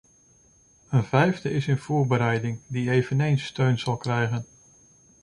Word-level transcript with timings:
Een 0.89 1.03
vijfde 1.03 1.49
is 1.51 1.67
in 1.67 1.77
voorbereiding, 1.77 2.59
die 2.67 2.91
eveneens 2.91 3.45
steun 3.45 3.79
zal 3.79 3.97
krijgen. 3.97 4.45